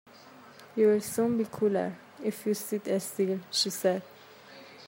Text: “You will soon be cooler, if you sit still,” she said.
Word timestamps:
“You 0.75 0.87
will 0.87 1.01
soon 1.01 1.37
be 1.37 1.45
cooler, 1.45 1.95
if 2.23 2.47
you 2.47 2.55
sit 2.55 2.87
still,” 3.03 3.39
she 3.51 3.69
said. 3.69 4.01